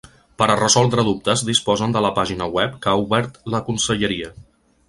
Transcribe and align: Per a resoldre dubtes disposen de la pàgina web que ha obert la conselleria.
Per 0.41 0.45
a 0.51 0.55
resoldre 0.59 1.03
dubtes 1.09 1.43
disposen 1.51 1.95
de 1.97 2.03
la 2.07 2.13
pàgina 2.17 2.49
web 2.59 2.75
que 2.87 2.93
ha 2.95 2.99
obert 3.05 3.39
la 3.57 3.65
conselleria. 3.69 4.37